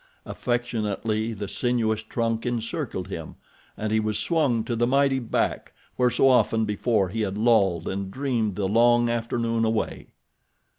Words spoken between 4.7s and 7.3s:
the mighty back where so often before he